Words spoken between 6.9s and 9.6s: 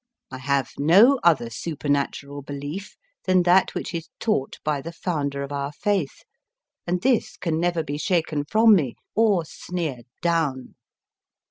this can never be shaken from me or